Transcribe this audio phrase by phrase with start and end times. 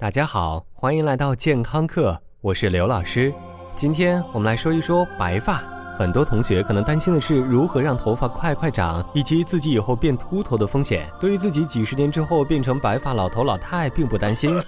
[0.00, 3.34] 大家好，欢迎来到健康课，我是刘老师。
[3.74, 5.60] 今天我们来说一说白发。
[5.98, 11.10] 很多同学可能担心的是如何让头发快快长，以及自己以后变秃头的风险。
[11.18, 14.62] 对于自己几十年之后变成白发老头老太，并不担心。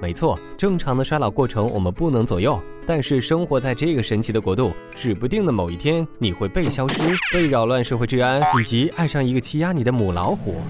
[0.00, 10.62] 没错，正常的衰老过程我们不能左右，但是生活在这个神奇的国度，指不定的某一天你会被消失，被扰乱社会治安，以及爱上一个欺压你的母老虎。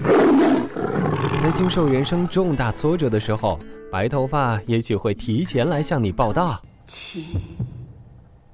[1.39, 3.59] 在经受人生重大挫折的时候，
[3.91, 6.61] 白头发也许会提前来向你报道。
[6.87, 7.23] 情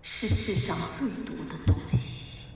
[0.01, 2.49] 是世上最毒的东西。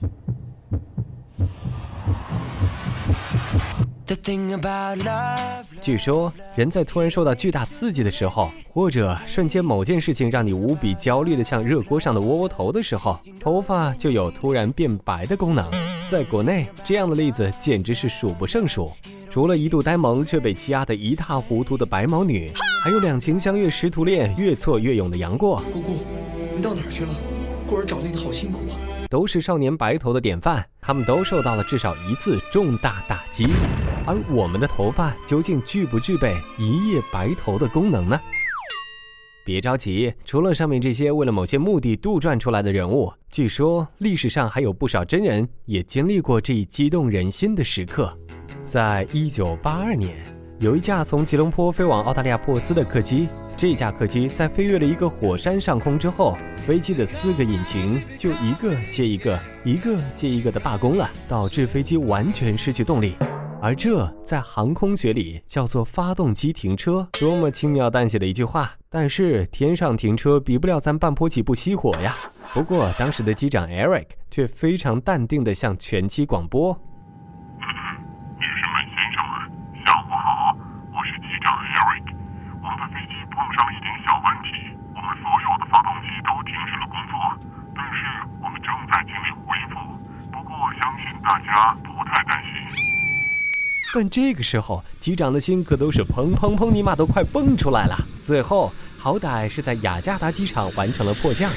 [5.80, 15.68] 据说，人在突然受到巨大刺激的时候，或者瞬间某件事情让你无比焦虑的像热锅上的窝窝头的时候，头发就有突然变白的功能。
[16.06, 18.92] 在国内，这样的例子简直是数不胜数。
[19.30, 22.50] 除了一度呆萌却被欺压得一塌糊涂的白毛女，
[22.82, 25.62] 还有两情相悦识途恋越挫越勇的杨过。
[25.70, 25.98] 姑姑，
[26.56, 27.10] 你到哪儿去了？
[27.68, 28.74] 过儿找你好辛苦啊！
[29.10, 33.46] 都是少年白头的典范，他们都受到了至少一次重大打击。
[34.06, 38.18] 而我们的头发究竟具不具备一夜白头的功能呢？
[39.44, 48.16] 别着急，除了上面这些为了某些目的杜撰出来的人物，据说历史上还有不少真人也经历过这一激动人心的时刻。
[48.68, 50.14] 在一九八二年，
[50.60, 53.26] 有一架从吉隆坡飞往澳大利亚珀斯的客机。
[53.56, 63.16] 这架客机在飞越了一个火山上空之后，飞机的四个引擎就一个接一个、一个接一个的罢工了，导致飞机完全失去动力。
[63.60, 68.70] 而这在航空学里叫做发动机停车，多么轻描淡写的一句话！
[68.90, 72.14] 但是天上停车比不了咱半坡起步熄火呀。
[72.52, 76.78] 不过当时的机长 Eric 却非常淡定地向全机广播。
[91.38, 92.52] 家不太担心，
[93.94, 97.96] 但这个时候机长的心可都是砰砰砰，尼玛都快蹦出来了。
[98.18, 101.50] 最后好歹是在雅加达机场完成了迫降。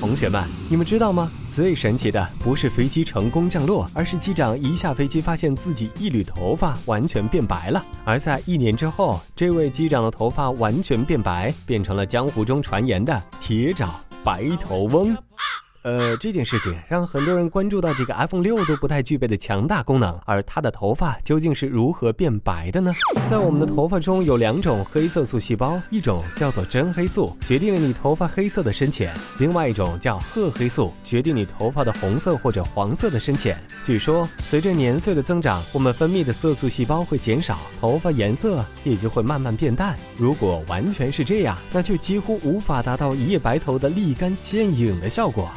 [0.00, 0.40] 同学们，
[0.70, 1.28] 你们知道吗？
[1.48, 7.84] 最神奇的不是飞机成功降落，而是机长一下飞机发现自己一缕头发完全变白了。
[8.04, 13.88] 而在一年之后，这位机长的头发完全变白，变成了江湖中传言的铁爪
[14.22, 15.16] 白头翁。
[15.82, 22.92] 呃，这件事情让很多人关注到这个 iPhone 六都不太具备的强大功能，而它的头发究竟是如何变白的呢？
[23.24, 33.56] 在我们的头发中有两种黑色素细胞，一种叫做真黑素，决定了你头发黑色的深浅；另外一种叫褐黑素，决定你头发的红色或者黄色的深浅。
[33.82, 39.96] 据说，随着年岁的增长，我们分泌的色素细胞会减少，头发颜色也就会慢慢变淡。
[40.18, 45.48] 如果完全是这样，那就几乎无法达到一夜白头的立竿见影的效果。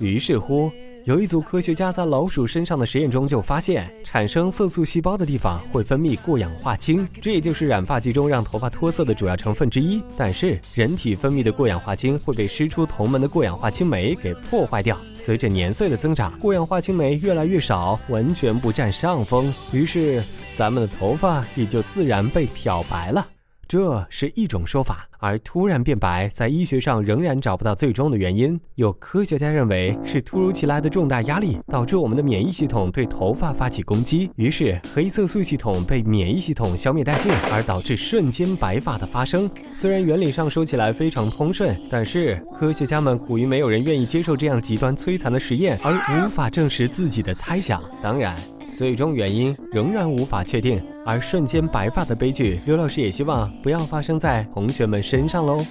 [0.00, 0.70] 于是乎，
[1.04, 10.02] 有一组科学家在老鼠身上的实验中就发现，产生色素细胞的地方会分泌过氧化氢，这也就是染发剂中让头发脱色的主要成分之一。
[10.16, 14.96] 但是，人体分泌的过氧化氢会被师出同门的过氧化氢酶给破坏掉。
[15.20, 20.22] 随着年岁的增长，过氧化氢酶越来越少，完全不占上风，于是
[20.56, 23.26] 咱们的头发也就自然被漂白了。
[23.68, 28.58] 这是一种说法，而突然变白在医学上仍然找不到最终的原因。
[28.76, 39.50] 有科学家认为是突如其来的重大压力导致我们的免疫系统对头发发起攻击，于是黑色素系统被免疫系统消灭殆尽，而导致瞬间白发的发生。
[39.74, 45.92] 虽然原理上说起来非常通顺，但是科学家们苦于没有人愿意接受这样极端摧残的实验，而
[46.24, 47.82] 无法证实自己的猜想。
[48.02, 48.34] 当然。
[48.78, 55.66] 最终原因仍然无法确定，而瞬间白发的悲剧，刘老师也希望不要发生在同学们身上喽。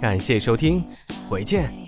[0.00, 0.82] 感谢收听，
[1.28, 1.87] 回见。